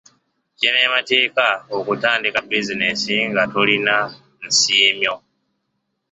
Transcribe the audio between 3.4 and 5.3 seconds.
tolina nsiimyo?